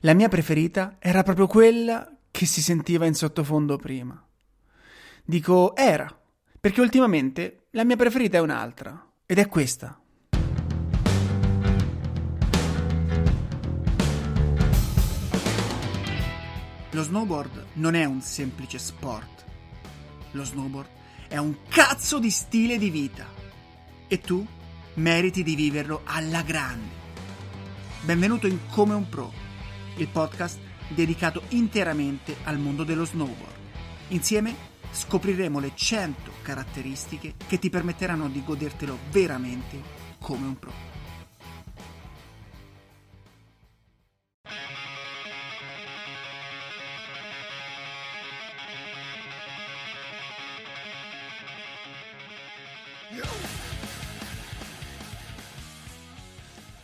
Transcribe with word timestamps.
La 0.00 0.12
mia 0.12 0.28
preferita 0.28 0.96
era 0.98 1.22
proprio 1.22 1.46
quella 1.46 2.14
che 2.30 2.44
si 2.44 2.60
sentiva 2.60 3.06
in 3.06 3.14
sottofondo 3.14 3.78
prima. 3.78 4.22
Dico 5.24 5.74
era, 5.74 6.14
perché 6.60 6.82
ultimamente 6.82 7.68
la 7.70 7.82
mia 7.82 7.96
preferita 7.96 8.36
è 8.36 8.40
un'altra, 8.40 9.10
ed 9.24 9.38
è 9.38 9.48
questa. 9.48 9.98
Lo 16.90 17.02
snowboard 17.02 17.64
non 17.74 17.94
è 17.94 18.04
un 18.04 18.20
semplice 18.20 18.78
sport. 18.78 19.44
Lo 20.32 20.44
snowboard 20.44 20.88
è 21.28 21.38
un 21.38 21.56
cazzo 21.68 22.18
di 22.18 22.30
stile 22.30 22.76
di 22.76 22.90
vita. 22.90 23.26
E 24.08 24.20
tu 24.20 24.46
meriti 24.94 25.42
di 25.42 25.54
viverlo 25.54 26.02
alla 26.04 26.42
grande. 26.42 27.04
Benvenuto 28.02 28.46
in 28.46 28.58
Come 28.70 28.94
un 28.94 29.08
Pro, 29.08 29.32
il 29.96 30.08
podcast 30.08 30.58
dedicato 30.88 31.42
interamente 31.48 32.36
al 32.44 32.58
mondo 32.58 32.84
dello 32.84 33.04
snowboard. 33.04 33.54
Insieme 34.08 34.54
scopriremo 34.90 35.58
le 35.58 35.72
100 35.74 36.30
caratteristiche 36.42 37.34
che 37.46 37.58
ti 37.58 37.70
permetteranno 37.70 38.28
di 38.28 38.42
godertelo 38.44 38.98
veramente 39.10 39.80
come 40.18 40.46
un 40.46 40.58
pro. 40.58 40.94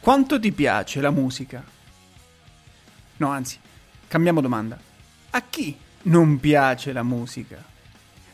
Quanto 0.01 0.41
ti 0.41 0.51
piace 0.51 1.01
la 1.01 1.13
musica? 1.13 1.82
No, 3.23 3.31
anzi, 3.31 3.57
cambiamo 4.09 4.41
domanda. 4.41 4.77
A 5.31 5.43
chi 5.49 5.79
non 6.03 6.41
piace 6.41 6.93
la 6.93 7.05
musica? 7.05 7.65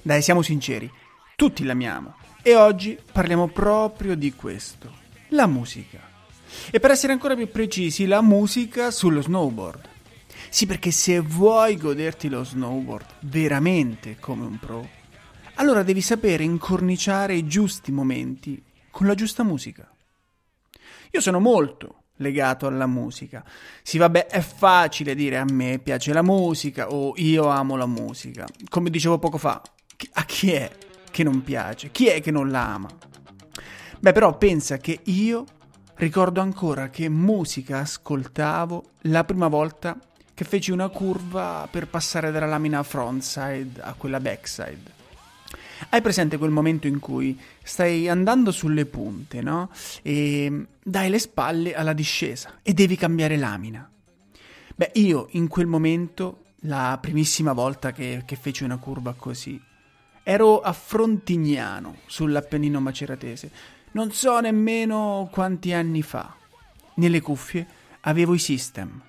Dai, 0.00 0.22
siamo 0.22 0.40
sinceri, 0.40 0.90
tutti 1.36 1.62
l'amiamo. 1.62 2.14
E 2.40 2.56
oggi 2.56 2.98
parliamo 3.12 3.48
proprio 3.48 4.16
di 4.16 4.32
questo, 4.32 4.90
la 5.28 5.46
musica. 5.46 6.00
E 6.70 6.80
per 6.80 6.90
essere 6.90 7.12
ancora 7.12 7.36
più 7.36 7.50
precisi, 7.50 8.06
la 8.06 8.22
musica 8.22 8.90
sullo 8.90 9.20
snowboard. 9.20 9.86
Sì, 10.48 10.64
perché 10.64 10.90
se 10.90 11.20
vuoi 11.20 11.76
goderti 11.76 12.30
lo 12.30 12.42
snowboard 12.42 13.16
veramente 13.20 14.16
come 14.18 14.46
un 14.46 14.58
pro, 14.58 14.88
allora 15.56 15.82
devi 15.82 16.00
sapere 16.00 16.44
incorniciare 16.44 17.34
i 17.34 17.46
giusti 17.46 17.92
momenti 17.92 18.62
con 18.90 19.06
la 19.06 19.14
giusta 19.14 19.42
musica. 19.42 19.86
Io 21.10 21.20
sono 21.20 21.40
molto 21.40 22.04
legato 22.18 22.66
alla 22.66 22.86
musica. 22.86 23.44
Sì, 23.82 23.98
vabbè, 23.98 24.26
è 24.26 24.40
facile 24.40 25.14
dire 25.14 25.38
a 25.38 25.44
me 25.50 25.78
piace 25.78 26.12
la 26.12 26.22
musica 26.22 26.90
o 26.90 27.12
io 27.16 27.48
amo 27.48 27.76
la 27.76 27.86
musica. 27.86 28.46
Come 28.68 28.90
dicevo 28.90 29.18
poco 29.18 29.38
fa, 29.38 29.60
a 30.12 30.24
chi 30.24 30.52
è 30.52 30.70
che 31.10 31.22
non 31.22 31.42
piace? 31.42 31.90
Chi 31.90 32.06
è 32.06 32.20
che 32.20 32.30
non 32.30 32.50
la 32.50 32.74
ama? 32.74 32.88
Beh, 34.00 34.12
però 34.12 34.36
pensa 34.38 34.76
che 34.76 35.00
io 35.04 35.44
ricordo 35.96 36.40
ancora 36.40 36.88
che 36.90 37.08
musica 37.08 37.78
ascoltavo 37.78 38.84
la 39.02 39.24
prima 39.24 39.48
volta 39.48 39.98
che 40.32 40.44
feci 40.44 40.70
una 40.70 40.88
curva 40.88 41.66
per 41.68 41.88
passare 41.88 42.30
dalla 42.30 42.46
lamina 42.46 42.84
frontside 42.84 43.80
a 43.80 43.94
quella 43.94 44.20
backside. 44.20 44.97
Hai 45.90 46.02
presente 46.02 46.38
quel 46.38 46.50
momento 46.50 46.86
in 46.86 46.98
cui 46.98 47.38
stai 47.62 48.08
andando 48.08 48.50
sulle 48.50 48.86
punte, 48.86 49.40
no? 49.40 49.70
E 50.02 50.66
dai 50.82 51.08
le 51.10 51.18
spalle 51.18 51.74
alla 51.74 51.92
discesa 51.92 52.58
e 52.62 52.72
devi 52.74 52.96
cambiare 52.96 53.36
lamina. 53.36 53.88
Beh, 54.74 54.90
io 54.94 55.28
in 55.32 55.48
quel 55.48 55.66
momento, 55.66 56.44
la 56.62 56.98
primissima 57.00 57.52
volta 57.52 57.92
che, 57.92 58.22
che 58.24 58.36
feci 58.36 58.64
una 58.64 58.76
curva 58.76 59.14
così, 59.14 59.60
ero 60.22 60.60
a 60.60 60.72
Frontignano, 60.72 61.96
sull'Appennino 62.06 62.80
maceratese. 62.80 63.50
Non 63.92 64.12
so 64.12 64.38
nemmeno 64.40 65.28
quanti 65.32 65.72
anni 65.72 66.02
fa. 66.02 66.36
Nelle 66.94 67.20
cuffie 67.20 67.66
avevo 68.00 68.34
i 68.34 68.38
system. 68.38 69.02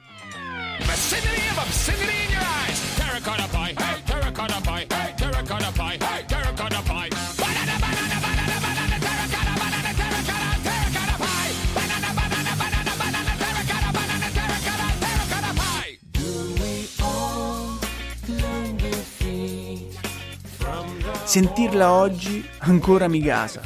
Sentirla 21.30 21.92
oggi 21.92 22.44
ancora 22.62 23.08
mi 23.08 23.20
gasa. 23.20 23.62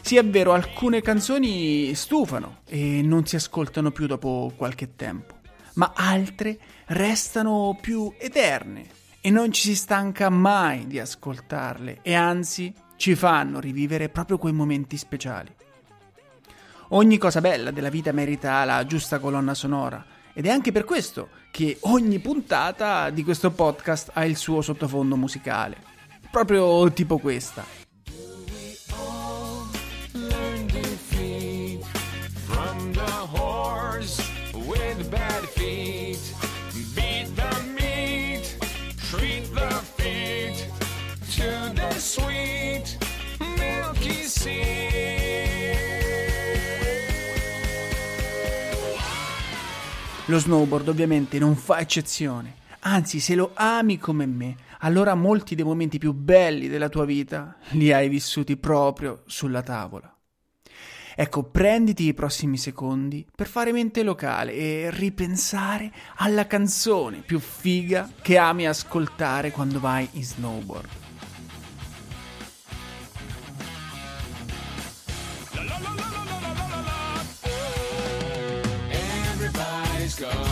Sì, 0.00 0.16
è 0.16 0.24
vero, 0.24 0.54
alcune 0.54 1.02
canzoni 1.02 1.94
stufano 1.94 2.60
e 2.66 3.02
non 3.02 3.26
si 3.26 3.36
ascoltano 3.36 3.90
più 3.90 4.06
dopo 4.06 4.54
qualche 4.56 4.96
tempo, 4.96 5.34
ma 5.74 5.92
altre 5.94 6.58
restano 6.86 7.76
più 7.78 8.10
eterne 8.16 8.86
e 9.20 9.28
non 9.28 9.52
ci 9.52 9.68
si 9.68 9.76
stanca 9.76 10.30
mai 10.30 10.86
di 10.86 10.98
ascoltarle 10.98 11.98
e 12.00 12.14
anzi 12.14 12.72
ci 12.96 13.14
fanno 13.14 13.60
rivivere 13.60 14.08
proprio 14.08 14.38
quei 14.38 14.54
momenti 14.54 14.96
speciali. 14.96 15.54
Ogni 16.88 17.18
cosa 17.18 17.42
bella 17.42 17.70
della 17.70 17.90
vita 17.90 18.12
merita 18.12 18.64
la 18.64 18.86
giusta 18.86 19.18
colonna 19.18 19.52
sonora 19.52 20.02
ed 20.32 20.46
è 20.46 20.48
anche 20.48 20.72
per 20.72 20.84
questo 20.84 21.28
che 21.50 21.76
ogni 21.80 22.18
puntata 22.18 23.10
di 23.10 23.24
questo 23.24 23.50
podcast 23.50 24.12
ha 24.14 24.24
il 24.24 24.38
suo 24.38 24.62
sottofondo 24.62 25.16
musicale 25.16 25.87
proprio 26.30 26.92
tipo 26.92 27.18
questa. 27.18 27.76
Lo 50.30 50.38
snowboard 50.38 50.88
ovviamente 50.88 51.38
non 51.38 51.56
fa 51.56 51.78
eccezione, 51.78 52.56
anzi 52.80 53.18
se 53.18 53.34
lo 53.34 53.52
ami 53.54 53.96
come 53.96 54.26
me, 54.26 54.56
allora 54.78 55.14
molti 55.14 55.54
dei 55.54 55.64
momenti 55.64 55.98
più 55.98 56.12
belli 56.12 56.68
della 56.68 56.88
tua 56.88 57.04
vita 57.04 57.56
li 57.70 57.92
hai 57.92 58.08
vissuti 58.08 58.56
proprio 58.56 59.22
sulla 59.26 59.62
tavola. 59.62 60.12
Ecco, 61.20 61.42
prenditi 61.44 62.06
i 62.06 62.14
prossimi 62.14 62.56
secondi 62.56 63.26
per 63.34 63.48
fare 63.48 63.72
mente 63.72 64.04
locale 64.04 64.52
e 64.52 64.90
ripensare 64.92 65.90
alla 66.16 66.46
canzone 66.46 67.22
più 67.26 67.40
figa 67.40 68.08
che 68.22 68.38
ami 68.38 68.68
ascoltare 68.68 69.50
quando 69.50 69.80
vai 69.80 70.08
in 70.12 70.24
snowboard. 70.24 71.06
Going 80.18 80.32
to 80.32 80.47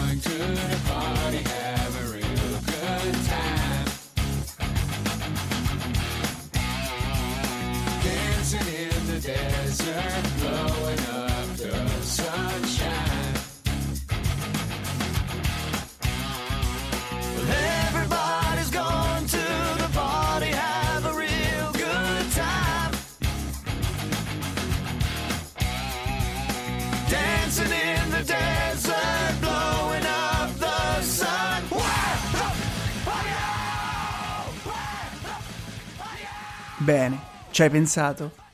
Bene, 36.86 37.18
ci 37.50 37.62
hai 37.62 37.70
pensato? 37.70 38.45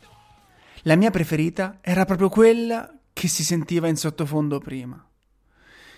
La 0.82 0.96
mia 0.96 1.10
preferita 1.10 1.78
era 1.80 2.04
proprio 2.04 2.28
quella 2.28 2.92
che 3.12 3.28
si 3.28 3.44
sentiva 3.44 3.86
in 3.86 3.96
sottofondo 3.96 4.58
prima. 4.58 5.04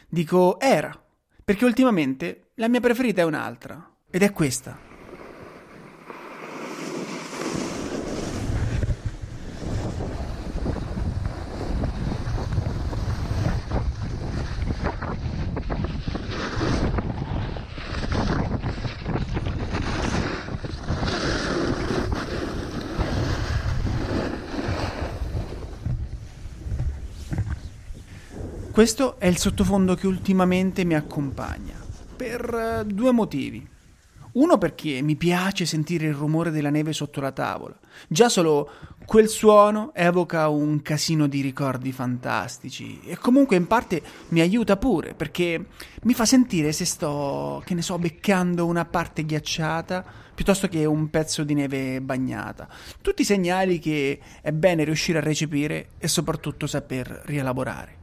Dico 0.06 0.60
era, 0.60 1.02
perché 1.42 1.64
ultimamente 1.64 2.50
la 2.56 2.68
mia 2.68 2.80
preferita 2.80 3.22
è 3.22 3.24
un'altra, 3.24 3.96
ed 4.10 4.22
è 4.22 4.30
questa. 4.30 4.93
Questo 28.74 29.20
è 29.20 29.28
il 29.28 29.38
sottofondo 29.38 29.94
che 29.94 30.08
ultimamente 30.08 30.82
mi 30.82 30.94
accompagna, 30.94 31.74
per 32.16 32.82
uh, 32.82 32.84
due 32.84 33.12
motivi. 33.12 33.64
Uno 34.32 34.58
perché 34.58 35.00
mi 35.00 35.14
piace 35.14 35.64
sentire 35.64 36.06
il 36.06 36.14
rumore 36.14 36.50
della 36.50 36.70
neve 36.70 36.92
sotto 36.92 37.20
la 37.20 37.30
tavola. 37.30 37.78
Già 38.08 38.28
solo 38.28 38.68
quel 39.06 39.28
suono 39.28 39.94
evoca 39.94 40.48
un 40.48 40.82
casino 40.82 41.28
di 41.28 41.40
ricordi 41.40 41.92
fantastici 41.92 43.00
e 43.04 43.16
comunque 43.16 43.54
in 43.54 43.68
parte 43.68 44.02
mi 44.30 44.40
aiuta 44.40 44.76
pure 44.76 45.14
perché 45.14 45.66
mi 46.02 46.12
fa 46.12 46.24
sentire 46.24 46.72
se 46.72 46.84
sto, 46.84 47.62
che 47.64 47.74
ne 47.74 47.82
so, 47.82 47.96
beccando 47.96 48.66
una 48.66 48.84
parte 48.84 49.24
ghiacciata 49.24 50.04
piuttosto 50.34 50.66
che 50.66 50.84
un 50.84 51.10
pezzo 51.10 51.44
di 51.44 51.54
neve 51.54 52.00
bagnata. 52.00 52.66
Tutti 53.00 53.22
segnali 53.22 53.78
che 53.78 54.18
è 54.42 54.50
bene 54.50 54.82
riuscire 54.82 55.18
a 55.18 55.22
recepire 55.22 55.90
e 55.96 56.08
soprattutto 56.08 56.66
saper 56.66 57.22
rielaborare. 57.26 58.02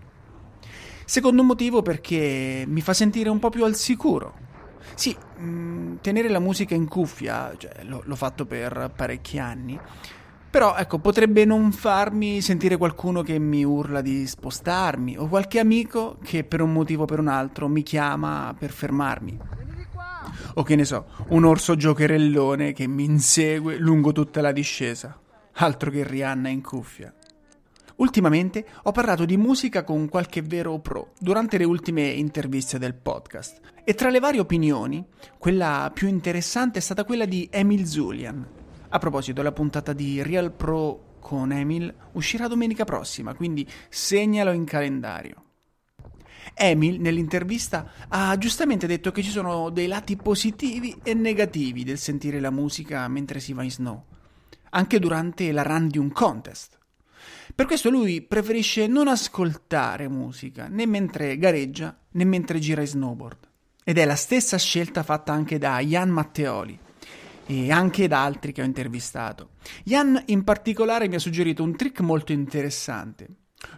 Secondo 1.11 1.43
motivo 1.43 1.81
perché 1.81 2.63
mi 2.65 2.79
fa 2.79 2.93
sentire 2.93 3.27
un 3.27 3.37
po' 3.37 3.49
più 3.49 3.65
al 3.65 3.75
sicuro 3.75 4.33
sì, 4.95 5.13
mh, 5.39 5.43
mm, 5.43 5.95
tenere 5.99 6.29
la 6.29 6.39
musica 6.39 6.73
in 6.73 6.87
cuffia, 6.87 7.53
cioè, 7.57 7.83
l'ho, 7.83 8.01
l'ho 8.05 8.15
fatto 8.15 8.45
per 8.45 8.93
parecchi 8.95 9.37
anni, 9.37 9.77
però 10.49 10.77
ecco, 10.77 10.99
potrebbe 10.99 11.43
non 11.43 11.73
farmi 11.73 12.39
sentire 12.39 12.77
qualcuno 12.77 13.23
che 13.23 13.37
mi 13.39 13.65
urla 13.65 13.99
di 13.99 14.25
spostarmi 14.25 15.17
o 15.17 15.27
qualche 15.27 15.59
amico 15.59 16.17
che 16.23 16.45
per 16.45 16.61
un 16.61 16.71
motivo 16.71 17.03
o 17.03 17.07
per 17.07 17.19
un 17.19 17.27
altro 17.27 17.67
mi 17.67 17.83
chiama 17.83 18.55
per 18.57 18.71
fermarmi. 18.71 19.37
O 20.53 20.63
che 20.63 20.75
ne 20.77 20.85
so, 20.85 21.07
un 21.31 21.43
orso 21.43 21.75
giocherellone 21.75 22.71
che 22.71 22.87
mi 22.87 23.03
insegue 23.03 23.75
lungo 23.75 24.13
tutta 24.13 24.39
la 24.39 24.53
discesa. 24.53 25.19
Altro 25.55 25.91
che 25.91 26.07
Rihanna 26.07 26.47
in 26.47 26.61
cuffia. 26.61 27.13
Ultimamente 28.01 28.65
ho 28.83 28.91
parlato 28.91 29.25
di 29.25 29.37
musica 29.37 29.83
con 29.83 30.09
qualche 30.09 30.41
vero 30.41 30.79
pro 30.79 31.11
durante 31.19 31.59
le 31.59 31.65
ultime 31.65 32.07
interviste 32.07 32.79
del 32.79 32.95
podcast 32.95 33.59
e 33.83 33.93
tra 33.93 34.09
le 34.09 34.19
varie 34.19 34.39
opinioni, 34.39 35.05
quella 35.37 35.91
più 35.93 36.07
interessante 36.07 36.79
è 36.79 36.81
stata 36.81 37.03
quella 37.03 37.25
di 37.25 37.47
Emil 37.51 37.85
Zulian. 37.85 38.47
A 38.89 38.97
proposito, 38.97 39.43
la 39.43 39.51
puntata 39.51 39.93
di 39.93 40.23
Real 40.23 40.51
Pro 40.51 41.17
con 41.19 41.51
Emil 41.51 41.93
uscirà 42.13 42.47
domenica 42.47 42.85
prossima, 42.85 43.35
quindi 43.35 43.69
segnalo 43.89 44.51
in 44.51 44.65
calendario. 44.65 45.43
Emil 46.55 46.99
nell'intervista 46.99 47.91
ha 48.07 48.35
giustamente 48.39 48.87
detto 48.87 49.11
che 49.11 49.21
ci 49.21 49.29
sono 49.29 49.69
dei 49.69 49.85
lati 49.85 50.15
positivi 50.15 50.99
e 51.03 51.13
negativi 51.13 51.83
del 51.83 51.99
sentire 51.99 52.39
la 52.39 52.49
musica 52.49 53.07
mentre 53.07 53.39
si 53.39 53.53
va 53.53 53.61
in 53.61 53.71
snow, 53.71 54.05
anche 54.71 54.97
durante 54.97 55.51
la 55.51 55.61
run 55.61 55.87
di 55.87 55.99
un 55.99 56.11
contest. 56.11 56.79
Per 57.53 57.65
questo 57.65 57.89
lui 57.89 58.21
preferisce 58.21 58.87
non 58.87 59.07
ascoltare 59.07 60.07
musica 60.07 60.67
né 60.67 60.85
mentre 60.85 61.37
gareggia 61.37 61.97
né 62.11 62.23
mentre 62.23 62.59
gira 62.59 62.81
in 62.81 62.87
snowboard. 62.87 63.49
Ed 63.83 63.97
è 63.97 64.05
la 64.05 64.15
stessa 64.15 64.57
scelta 64.57 65.03
fatta 65.03 65.33
anche 65.33 65.57
da 65.57 65.79
Jan 65.79 66.09
Matteoli 66.09 66.77
e 67.45 67.71
anche 67.71 68.07
da 68.07 68.23
altri 68.23 68.51
che 68.51 68.61
ho 68.61 68.65
intervistato. 68.65 69.49
Jan 69.83 70.21
in 70.27 70.43
particolare 70.43 71.07
mi 71.07 71.15
ha 71.15 71.19
suggerito 71.19 71.63
un 71.63 71.75
trick 71.75 71.99
molto 72.01 72.31
interessante. 72.31 73.27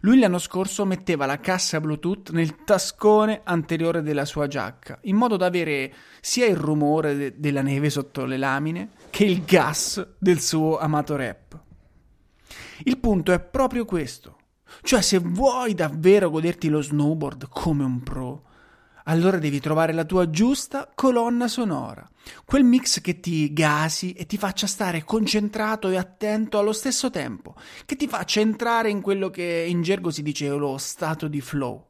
Lui 0.01 0.19
l'anno 0.19 0.39
scorso 0.39 0.85
metteva 0.85 1.25
la 1.25 1.39
cassa 1.39 1.81
Bluetooth 1.81 2.31
nel 2.31 2.63
tascone 2.63 3.41
anteriore 3.43 4.01
della 4.01 4.25
sua 4.25 4.47
giacca, 4.47 4.99
in 5.03 5.15
modo 5.15 5.37
da 5.37 5.45
avere 5.45 5.93
sia 6.21 6.45
il 6.45 6.55
rumore 6.55 7.15
de- 7.15 7.33
della 7.37 7.61
neve 7.61 7.89
sotto 7.89 8.25
le 8.25 8.37
lamine 8.37 8.89
che 9.09 9.25
il 9.25 9.43
gas 9.43 10.15
del 10.17 10.39
suo 10.39 10.77
amato 10.77 11.15
rap. 11.15 11.62
Il 12.85 12.99
punto 12.99 13.31
è 13.31 13.39
proprio 13.39 13.85
questo. 13.85 14.37
Cioè, 14.81 15.01
se 15.01 15.19
vuoi 15.19 15.73
davvero 15.73 16.29
goderti 16.29 16.67
lo 16.69 16.81
snowboard 16.81 17.47
come 17.49 17.83
un 17.83 18.01
pro, 18.01 18.43
allora 19.05 19.37
devi 19.37 19.59
trovare 19.59 19.93
la 19.93 20.05
tua 20.05 20.29
giusta 20.29 20.89
colonna 20.93 21.47
sonora, 21.47 22.09
quel 22.45 22.63
mix 22.63 23.01
che 23.01 23.19
ti 23.19 23.51
gasi 23.51 24.13
e 24.13 24.25
ti 24.25 24.37
faccia 24.37 24.67
stare 24.67 25.03
concentrato 25.03 25.89
e 25.89 25.97
attento 25.97 26.57
allo 26.57 26.73
stesso 26.73 27.09
tempo, 27.09 27.55
che 27.85 27.95
ti 27.95 28.07
faccia 28.07 28.39
entrare 28.39 28.89
in 28.89 29.01
quello 29.01 29.29
che 29.29 29.65
in 29.67 29.81
gergo 29.81 30.09
si 30.09 30.23
dice 30.23 30.47
lo 30.49 30.77
stato 30.77 31.27
di 31.27 31.41
flow. 31.41 31.87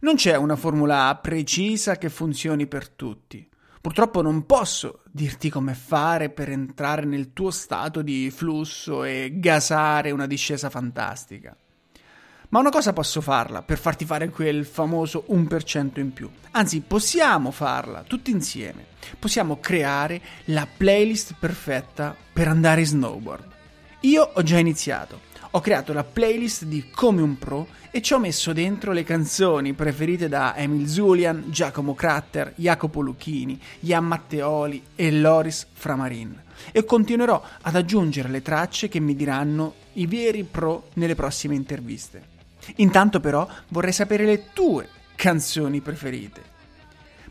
Non 0.00 0.16
c'è 0.16 0.36
una 0.36 0.56
formula 0.56 1.18
precisa 1.20 1.96
che 1.96 2.08
funzioni 2.08 2.66
per 2.66 2.88
tutti. 2.88 3.48
Purtroppo 3.82 4.22
non 4.22 4.46
posso 4.46 5.00
dirti 5.10 5.50
come 5.50 5.74
fare 5.74 6.30
per 6.30 6.48
entrare 6.48 7.04
nel 7.04 7.32
tuo 7.32 7.50
stato 7.50 8.00
di 8.00 8.30
flusso 8.30 9.02
e 9.02 9.32
gasare 9.34 10.12
una 10.12 10.28
discesa 10.28 10.70
fantastica. 10.70 11.56
Ma 12.50 12.60
una 12.60 12.70
cosa 12.70 12.92
posso 12.92 13.20
farla 13.20 13.62
per 13.62 13.78
farti 13.78 14.04
fare 14.04 14.28
quel 14.28 14.64
famoso 14.64 15.24
1% 15.30 15.98
in 15.98 16.12
più. 16.12 16.30
Anzi, 16.52 16.80
possiamo 16.80 17.50
farla 17.50 18.04
tutti 18.04 18.30
insieme. 18.30 18.86
Possiamo 19.18 19.58
creare 19.58 20.20
la 20.44 20.68
playlist 20.76 21.34
perfetta 21.36 22.14
per 22.32 22.46
andare 22.46 22.82
in 22.82 22.86
snowboard. 22.86 23.44
Io 24.02 24.30
ho 24.32 24.42
già 24.44 24.58
iniziato. 24.58 25.31
Ho 25.54 25.60
creato 25.60 25.92
la 25.92 26.02
playlist 26.02 26.64
di 26.64 26.88
Come 26.88 27.20
un 27.20 27.36
Pro 27.36 27.68
e 27.90 28.00
ci 28.00 28.14
ho 28.14 28.18
messo 28.18 28.54
dentro 28.54 28.92
le 28.92 29.04
canzoni 29.04 29.74
preferite 29.74 30.26
da 30.26 30.56
Emil 30.56 30.88
Zulian, 30.88 31.44
Giacomo 31.48 31.94
Cratter, 31.94 32.54
Jacopo 32.56 33.02
Lucchini, 33.02 33.60
Ian 33.80 34.06
Matteoli 34.06 34.82
e 34.94 35.12
Loris 35.12 35.66
Framarin. 35.74 36.40
E 36.72 36.86
continuerò 36.86 37.42
ad 37.60 37.76
aggiungere 37.76 38.30
le 38.30 38.40
tracce 38.40 38.88
che 38.88 38.98
mi 38.98 39.14
diranno 39.14 39.74
i 39.94 40.06
veri 40.06 40.44
pro 40.44 40.88
nelle 40.94 41.14
prossime 41.14 41.54
interviste. 41.54 42.22
Intanto 42.76 43.20
però 43.20 43.46
vorrei 43.68 43.92
sapere 43.92 44.24
le 44.24 44.44
tue 44.54 44.88
canzoni 45.16 45.82
preferite. 45.82 46.40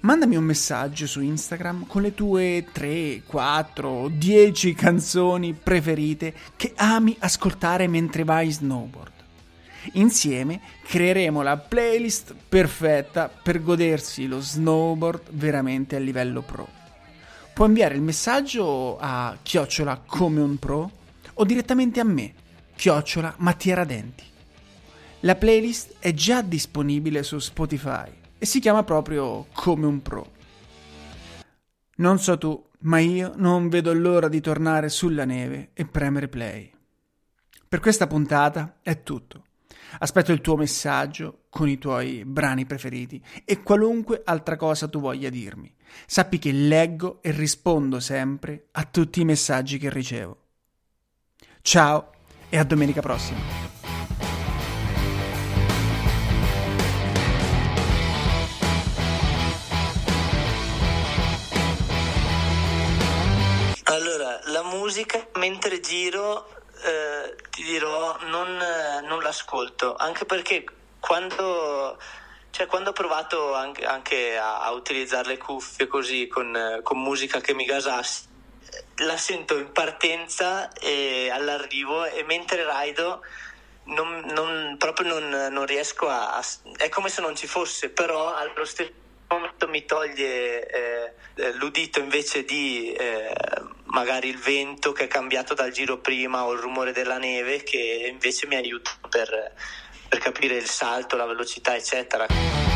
Mandami 0.01 0.35
un 0.35 0.45
messaggio 0.45 1.05
su 1.05 1.21
Instagram 1.21 1.85
con 1.85 2.01
le 2.01 2.15
tue 2.15 2.65
3, 2.71 3.21
4, 3.23 4.09
10 4.09 4.73
canzoni 4.73 5.53
preferite 5.53 6.33
che 6.55 6.73
ami 6.75 7.15
ascoltare 7.19 7.87
mentre 7.87 8.23
vai 8.23 8.49
snowboard. 8.49 9.11
Insieme 9.93 10.59
creeremo 10.87 11.43
la 11.43 11.55
playlist 11.57 12.33
perfetta 12.49 13.29
per 13.29 13.61
godersi 13.61 14.25
lo 14.25 14.41
snowboard 14.41 15.33
veramente 15.33 15.97
a 15.97 15.99
livello 15.99 16.41
pro. 16.41 16.67
Puoi 17.53 17.67
inviare 17.67 17.93
il 17.93 18.01
messaggio 18.01 18.97
a 18.99 19.37
chiocciola 19.39 20.01
come 20.03 20.41
un 20.41 20.57
pro 20.57 20.91
o 21.31 21.45
direttamente 21.45 21.99
a 21.99 22.05
me, 22.05 22.33
chiocciola 22.75 23.35
Mattia 23.37 23.75
Radenti. 23.75 24.23
La 25.19 25.35
playlist 25.35 25.97
è 25.99 26.11
già 26.15 26.41
disponibile 26.41 27.21
su 27.21 27.37
Spotify 27.37 28.20
e 28.41 28.47
si 28.47 28.59
chiama 28.59 28.83
proprio 28.83 29.45
come 29.53 29.85
un 29.85 30.01
pro. 30.01 30.31
Non 31.97 32.17
so 32.17 32.39
tu, 32.39 32.69
ma 32.79 32.97
io 32.97 33.33
non 33.35 33.69
vedo 33.69 33.93
l'ora 33.93 34.27
di 34.27 34.41
tornare 34.41 34.89
sulla 34.89 35.25
neve 35.25 35.69
e 35.73 35.85
premere 35.85 36.27
play. 36.27 36.71
Per 37.67 37.79
questa 37.79 38.07
puntata 38.07 38.79
è 38.81 39.03
tutto. 39.03 39.43
Aspetto 39.99 40.31
il 40.31 40.41
tuo 40.41 40.55
messaggio 40.55 41.43
con 41.49 41.69
i 41.69 41.77
tuoi 41.77 42.25
brani 42.25 42.65
preferiti 42.65 43.23
e 43.45 43.61
qualunque 43.61 44.23
altra 44.25 44.55
cosa 44.55 44.87
tu 44.87 44.99
voglia 44.99 45.29
dirmi. 45.29 45.71
Sappi 46.07 46.39
che 46.39 46.51
leggo 46.51 47.21
e 47.21 47.29
rispondo 47.29 47.99
sempre 47.99 48.69
a 48.71 48.85
tutti 48.85 49.21
i 49.21 49.25
messaggi 49.25 49.77
che 49.77 49.91
ricevo. 49.91 50.37
Ciao 51.61 52.09
e 52.49 52.57
a 52.57 52.63
domenica 52.63 53.01
prossima. 53.01 53.80
La 64.51 64.63
musica 64.63 65.27
mentre 65.35 65.79
giro 65.79 66.47
eh, 66.83 67.35
ti 67.49 67.63
dirò, 67.63 68.17
non, 68.23 68.57
non, 69.03 69.21
l'ascolto, 69.21 69.95
anche 69.95 70.25
perché 70.25 70.63
quando, 70.99 71.97
cioè, 72.49 72.65
quando 72.67 72.89
ho 72.89 72.93
provato 72.93 73.53
anche, 73.53 73.85
anche 73.85 74.37
a, 74.37 74.61
a, 74.61 74.71
utilizzare 74.71 75.29
le 75.29 75.37
cuffie 75.37 75.87
così 75.87 76.27
con, 76.27 76.79
con 76.83 76.99
musica 76.99 77.39
che 77.39 77.53
mi 77.53 77.65
gasassi, 77.65 78.29
la 78.97 79.17
sento 79.17 79.57
in 79.57 79.71
partenza 79.71 80.71
e 80.73 81.29
all'arrivo 81.31 82.05
e 82.05 82.23
mentre 82.23 82.63
raido 82.63 83.21
non, 83.85 84.23
non, 84.33 84.75
proprio 84.77 85.19
non, 85.19 85.51
non 85.51 85.65
riesco 85.65 86.07
a, 86.07 86.37
a, 86.37 86.43
è 86.77 86.87
come 86.89 87.09
se 87.09 87.21
non 87.21 87.35
ci 87.35 87.47
fosse 87.47 87.89
però 87.89 88.33
allo 88.33 88.63
stesso 88.63 88.91
momento 89.27 89.67
mi 89.67 89.85
toglie 89.85 90.67
eh, 90.69 91.13
eh 91.35 91.53
l'udito 91.53 91.99
invece 91.99 92.43
di 92.43 92.93
eh, 92.93 93.33
magari 93.91 94.29
il 94.29 94.37
vento 94.37 94.91
che 94.91 95.05
è 95.05 95.07
cambiato 95.07 95.53
dal 95.53 95.71
giro 95.71 95.99
prima 95.99 96.45
o 96.45 96.53
il 96.53 96.59
rumore 96.59 96.91
della 96.91 97.17
neve 97.17 97.63
che 97.63 98.07
invece 98.09 98.47
mi 98.47 98.55
aiuta 98.55 98.91
per, 99.09 99.53
per 100.07 100.19
capire 100.19 100.55
il 100.55 100.65
salto, 100.65 101.15
la 101.15 101.25
velocità 101.25 101.75
eccetera. 101.75 102.70